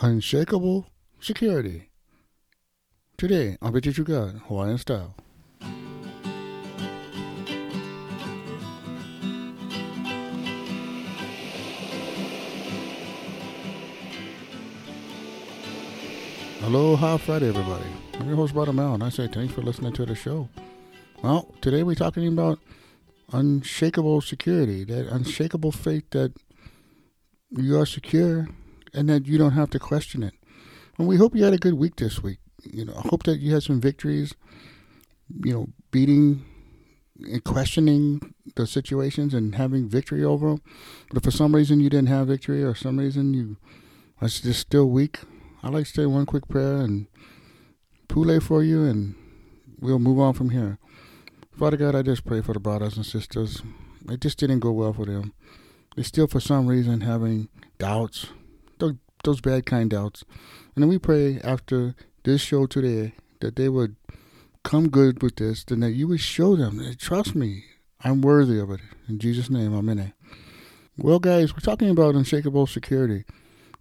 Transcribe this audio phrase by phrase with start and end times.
[0.00, 0.86] Unshakable
[1.18, 1.90] Security.
[3.16, 5.16] Today on You Got Hawaiian Style.
[16.62, 17.84] Aloha Friday, everybody.
[18.20, 20.48] I'm your host, Brother Mel, and I say thanks for listening to the show.
[21.24, 22.60] Well, today we're talking about
[23.32, 26.34] unshakable security, that unshakable faith that
[27.50, 28.46] you are secure
[28.94, 30.34] and that you don't have to question it.
[30.98, 32.38] And we hope you had a good week this week.
[32.64, 34.34] You know, I hope that you had some victories,
[35.44, 36.44] you know, beating
[37.20, 40.62] and questioning the situations and having victory over them.
[41.08, 43.56] But if for some reason you didn't have victory or some reason you
[44.20, 45.20] are just still weak,
[45.62, 47.06] I'd like to say one quick prayer and
[48.08, 49.14] pule for you and
[49.80, 50.78] we'll move on from here.
[51.52, 53.62] Father God, I just pray for the brothers and sisters.
[54.08, 55.32] It just didn't go well for them.
[55.96, 57.48] They still, for some reason, having
[57.78, 58.28] doubts,
[59.24, 60.24] those bad kind doubts.
[60.74, 63.96] And then we pray after this show today that they would
[64.64, 67.64] come good with this, and that you would show them, trust me,
[68.02, 68.80] I'm worthy of it.
[69.08, 70.12] In Jesus' name, amen.
[70.96, 73.24] Well, guys, we're talking about unshakable security.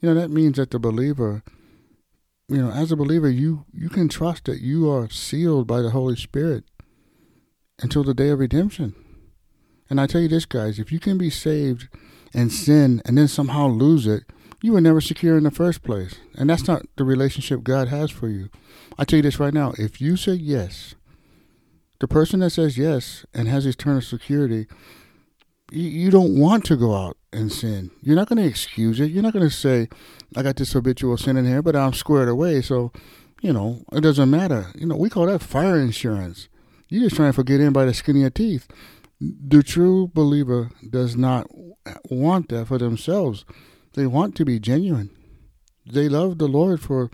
[0.00, 1.42] You know, that means that the believer
[2.48, 5.90] you know, as a believer, you you can trust that you are sealed by the
[5.90, 6.64] Holy Spirit
[7.80, 8.94] until the day of redemption.
[9.90, 11.88] And I tell you this, guys, if you can be saved
[12.32, 14.24] and sin and then somehow lose it,
[14.62, 16.16] you were never secure in the first place.
[16.34, 18.48] And that's not the relationship God has for you.
[18.98, 20.94] I tell you this right now if you say yes,
[22.00, 24.66] the person that says yes and has eternal security,
[25.70, 27.90] you, don't want to go out and sin.
[28.00, 29.10] You're not going to excuse it.
[29.10, 29.88] You're not going to say,
[30.36, 32.62] I got this habitual sin in here, but I'm squared away.
[32.62, 32.92] So,
[33.42, 34.70] you know, it doesn't matter.
[34.76, 36.48] You know, we call that fire insurance.
[36.88, 38.68] You're just trying to get in by the skin of your teeth.
[39.20, 41.48] The true believer does not
[42.10, 43.44] want that for themselves.
[43.96, 45.10] They want to be genuine.
[45.90, 47.10] They love the Lord for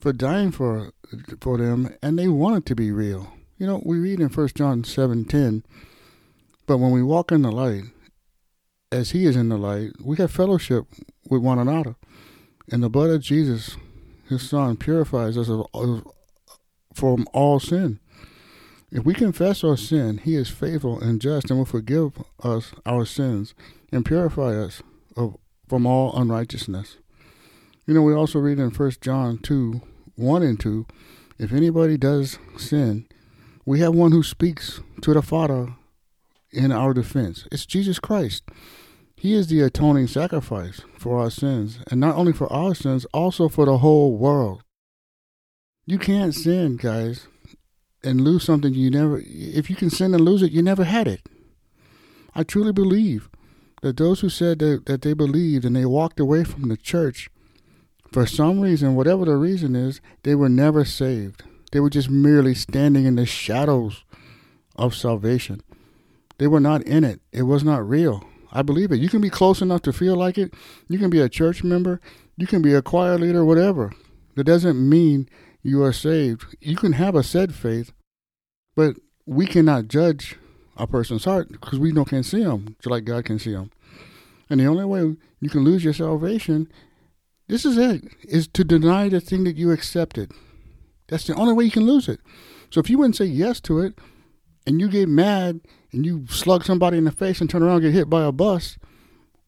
[0.00, 0.92] for dying for
[1.40, 3.32] for them, and they want it to be real.
[3.58, 5.62] You know, we read in First John seven ten.
[6.66, 7.84] But when we walk in the light,
[8.90, 10.86] as He is in the light, we have fellowship
[11.28, 11.96] with one another,
[12.72, 13.76] and the blood of Jesus,
[14.28, 16.08] His Son, purifies us of, of,
[16.94, 18.00] from all sin.
[18.90, 22.12] If we confess our sin, He is faithful and just and will forgive
[22.42, 23.54] us our sins
[23.92, 24.82] and purify us
[25.68, 26.96] from all unrighteousness.
[27.86, 29.80] You know, we also read in 1 John 2
[30.16, 30.86] 1 and 2
[31.38, 33.06] if anybody does sin,
[33.66, 35.74] we have one who speaks to the Father
[36.50, 37.46] in our defense.
[37.52, 38.44] It's Jesus Christ.
[39.16, 43.48] He is the atoning sacrifice for our sins, and not only for our sins, also
[43.48, 44.62] for the whole world.
[45.84, 47.28] You can't sin, guys,
[48.02, 49.22] and lose something you never.
[49.24, 51.28] If you can sin and lose it, you never had it.
[52.34, 53.28] I truly believe
[53.82, 57.30] that those who said that, that they believed and they walked away from the church,
[58.12, 61.42] for some reason, whatever the reason is, they were never saved.
[61.72, 64.04] They were just merely standing in the shadows
[64.76, 65.60] of salvation.
[66.38, 67.20] They were not in it.
[67.32, 68.24] It was not real.
[68.52, 69.00] I believe it.
[69.00, 70.54] You can be close enough to feel like it.
[70.88, 72.00] You can be a church member.
[72.36, 73.92] You can be a choir leader, whatever.
[74.34, 75.28] That doesn't mean
[75.62, 76.56] you are saved.
[76.60, 77.92] You can have a said faith,
[78.74, 80.36] but we cannot judge
[80.76, 83.70] a person's heart because we don't can see them, just like God can see them.
[84.48, 86.70] And the only way you can lose your salvation,
[87.48, 90.32] this is it, is to deny the thing that you accepted.
[91.08, 92.20] That's the only way you can lose it.
[92.70, 93.98] So if you wouldn't say yes to it,
[94.66, 95.60] and you get mad
[95.92, 98.32] and you slug somebody in the face and turn around and get hit by a
[98.32, 98.78] bus,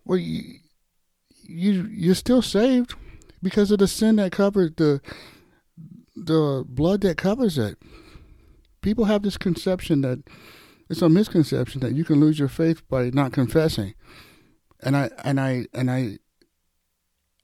[0.04, 0.60] well, you,
[1.42, 2.94] you you're still saved
[3.42, 5.00] because of the sin that covered the
[6.14, 7.78] the blood that covers it.
[8.80, 10.22] People have this conception that
[10.88, 13.94] it's a misconception that you can lose your faith by not confessing,
[14.80, 16.18] and I and I and I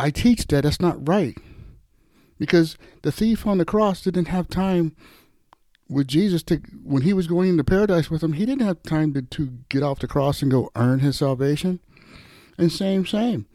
[0.01, 1.37] I teach that that's not right
[2.39, 4.97] because the thief on the cross didn't have time
[5.89, 9.13] with Jesus to when he was going into paradise with him, he didn't have time
[9.15, 11.81] to, to get off the cross and go earn his salvation.
[12.57, 13.47] And same, same.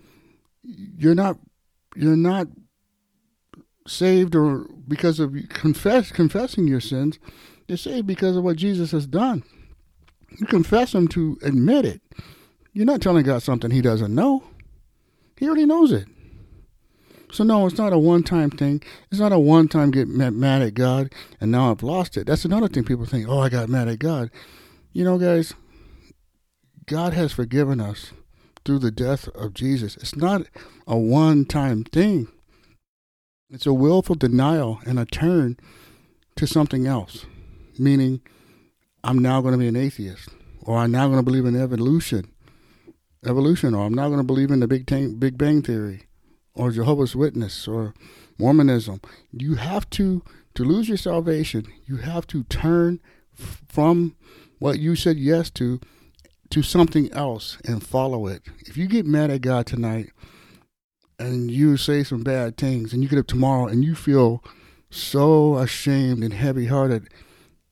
[0.64, 1.38] You're not
[1.96, 2.48] you're not
[3.88, 7.18] saved or because of confess confessing your sins.
[7.68, 9.44] You're saved because of what Jesus has done.
[10.38, 12.02] You confess him to admit it.
[12.74, 14.44] You're not telling God something he doesn't know.
[15.38, 16.08] He already knows it.
[17.32, 18.82] So no, it's not a one-time thing.
[19.12, 22.28] It's not a one-time get mad at God and now I've lost it.
[22.28, 23.28] That's another thing people think.
[23.28, 24.32] Oh, I got mad at God.
[24.94, 25.54] You know, guys,
[26.88, 28.12] God has forgiven us
[28.66, 29.96] through the death of Jesus.
[29.98, 30.44] It's not
[30.88, 32.28] a one-time thing.
[33.50, 35.58] It's a willful denial and a turn
[36.36, 37.26] to something else,
[37.78, 38.22] meaning
[39.04, 40.30] I'm now going to be an atheist,
[40.62, 42.32] or I'm now going to believe in evolution,
[43.26, 44.86] evolution, or I'm now going to believe in the Big,
[45.20, 46.04] Big Bang Theory
[46.54, 47.94] or Jehovah's Witness or
[48.38, 49.02] Mormonism.
[49.32, 50.22] You have to
[50.56, 51.66] to lose your salvation.
[51.86, 53.00] You have to turn
[53.40, 54.16] f- from
[54.60, 55.80] what you said yes to
[56.50, 58.42] to something else and follow it.
[58.66, 60.10] If you get mad at God tonight
[61.18, 64.44] and you say some bad things and you get up tomorrow and you feel
[64.90, 67.10] so ashamed and heavy hearted,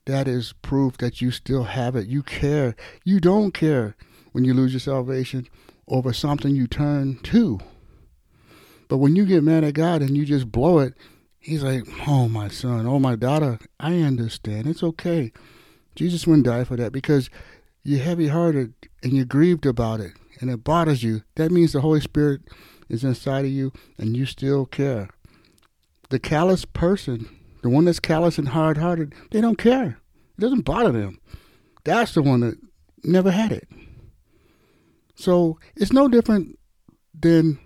[0.08, 2.08] that is proof that you still have it.
[2.08, 2.74] You care.
[3.04, 3.94] You don't care
[4.32, 5.46] when you lose your salvation
[5.86, 7.60] over something you turn to.
[8.88, 10.94] But when you get mad at God and you just blow it,
[11.38, 14.66] He's like, Oh, my son, oh, my daughter, I understand.
[14.66, 15.30] It's okay.
[15.94, 17.28] Jesus wouldn't die for that because
[17.82, 18.72] you're heavy hearted
[19.02, 21.22] and you're grieved about it and it bothers you.
[21.36, 22.40] That means the Holy Spirit
[22.88, 25.10] is inside of you and you still care.
[26.08, 27.28] The callous person,
[27.62, 29.98] the one that's callous and hard hearted, they don't care.
[30.36, 31.20] It doesn't bother them.
[31.84, 32.58] That's the one that
[33.02, 33.68] never had it.
[35.14, 36.58] So it's no different
[37.12, 37.58] than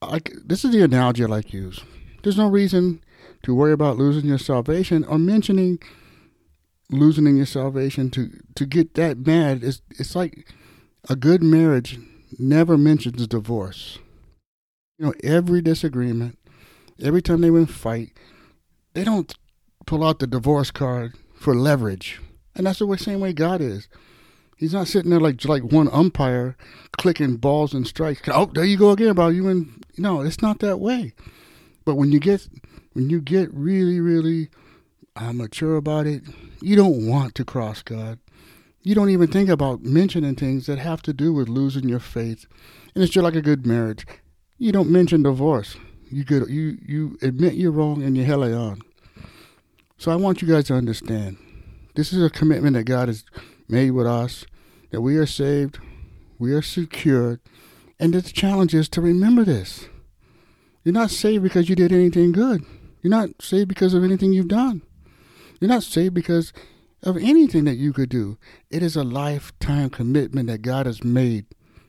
[0.00, 1.80] like this is the analogy I like to use.
[2.22, 3.02] There's no reason
[3.42, 5.80] to worry about losing your salvation or mentioning
[6.90, 9.64] losing your salvation to to get that mad.
[9.64, 10.48] It's it's like
[11.08, 11.98] a good marriage
[12.38, 13.98] never mentions divorce.
[14.98, 16.38] You know, every disagreement,
[17.02, 18.12] every time they win fight,
[18.94, 19.34] they don't
[19.86, 22.20] pull out the divorce card for leverage.
[22.54, 23.88] And that's the same way God is.
[24.56, 26.56] He's not sitting there like like one umpire
[26.96, 28.22] clicking balls and strikes.
[28.28, 31.12] Oh, there you go again about you and no, it's not that way.
[31.84, 32.48] But when you get
[32.92, 34.48] when you get really really
[35.16, 36.22] uh, mature about it,
[36.60, 38.18] you don't want to cross God.
[38.82, 42.46] You don't even think about mentioning things that have to do with losing your faith.
[42.94, 44.06] And it's just like a good marriage.
[44.58, 45.76] You don't mention divorce.
[46.14, 48.82] You get you you admit you're wrong and you hell on.
[49.98, 51.38] So I want you guys to understand.
[51.96, 53.24] This is a commitment that God has
[53.68, 54.44] made with us
[54.92, 55.80] that we are saved,
[56.38, 57.40] we are secured,
[57.98, 59.88] and the challenge is to remember this.
[60.84, 62.64] You're not saved because you did anything good.
[63.02, 64.82] You're not saved because of anything you've done.
[65.60, 66.52] You're not saved because
[67.02, 68.38] of anything that you could do.
[68.70, 71.46] It is a lifetime commitment that God has made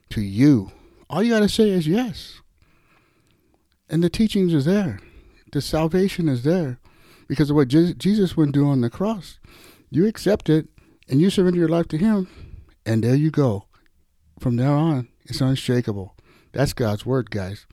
[0.10, 0.72] to you.
[1.12, 2.42] All you got to say is yes.
[3.90, 5.00] And the teachings is there.
[5.52, 6.80] The salvation is there
[7.28, 9.40] because of what Jesus went do on the cross.
[9.90, 10.68] You accept it
[11.08, 12.28] and you surrender your life to Him,
[12.86, 13.68] and there you go.
[14.40, 16.16] From there on, it's unshakable.
[16.52, 17.68] That's God's word, guys.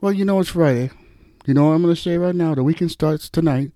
[0.00, 0.90] Well, you know it's Friday.
[1.46, 2.54] You know what I'm going to say right now?
[2.54, 3.72] The weekend starts tonight.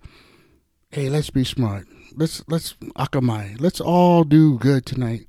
[0.90, 1.86] Hey, let's be smart
[2.18, 3.60] let's let's akamai.
[3.60, 5.26] Let's all do good tonight.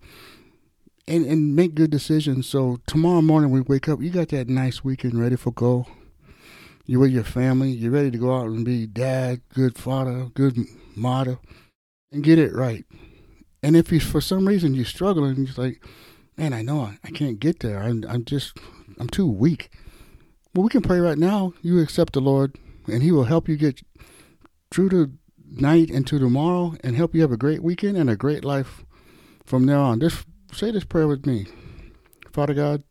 [1.08, 2.48] And and make good decisions.
[2.48, 5.88] So tomorrow morning we wake up, you got that nice weekend ready for go.
[6.90, 10.58] You're with your family, you're ready to go out and be dad, good father, good
[10.96, 11.38] mother,
[12.12, 12.84] and get it right.
[13.62, 15.86] And if you for some reason you're struggling, you're like,
[16.36, 17.78] man, I know I, I can't get there.
[17.78, 18.58] I'm I'm just
[19.00, 19.70] I'm too weak.
[20.56, 21.54] Well, we can pray right now.
[21.62, 22.56] You accept the Lord,
[22.88, 23.84] and He will help you get
[24.72, 25.12] through to
[25.46, 28.84] night into tomorrow and help you have a great weekend and a great life
[29.46, 30.00] from there on.
[30.00, 31.46] Just say this prayer with me.
[32.32, 32.82] Father God,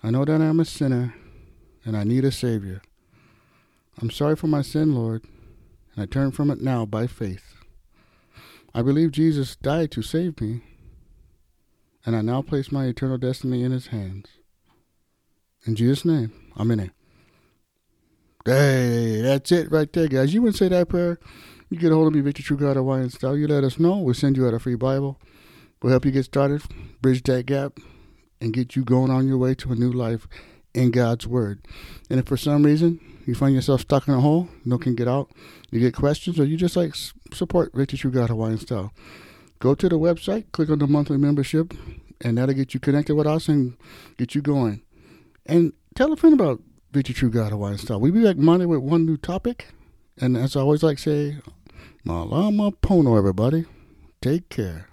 [0.00, 1.16] I know that I'm a sinner
[1.84, 2.82] and I need a Savior.
[4.00, 5.24] I'm sorry for my sin, Lord,
[5.94, 7.54] and I turn from it now by faith.
[8.74, 10.62] I believe Jesus died to save me,
[12.04, 14.26] and I now place my eternal destiny in His hands.
[15.66, 16.90] In Jesus' name, it.
[18.44, 20.32] Hey, that's it right there, guys.
[20.32, 21.18] You wouldn't say that prayer
[21.68, 23.36] you get a hold of me, Victor True God Hawaiian Style.
[23.36, 23.98] You let us know.
[23.98, 25.20] We'll send you out a free Bible.
[25.82, 26.62] We'll help you get started,
[27.02, 27.78] bridge that gap,
[28.40, 30.28] and get you going on your way to a new life
[30.76, 31.66] in God's Word.
[32.08, 35.08] And if for some reason you find yourself stuck in a hole, no can get
[35.08, 35.30] out,
[35.70, 36.94] you get questions, or you just like
[37.32, 38.92] support Victor True God Hawaiian Style,
[39.58, 41.74] go to the website, click on the monthly membership,
[42.20, 43.76] and that'll get you connected with us and
[44.18, 44.82] get you going.
[45.46, 46.60] And tell a friend about
[46.92, 48.00] Victor True God Hawaiian Style.
[48.00, 49.68] We'll be back Monday with one new topic.
[50.18, 51.36] And as I always like to say,
[52.06, 53.64] Malama Pono, everybody.
[54.20, 54.88] Take care.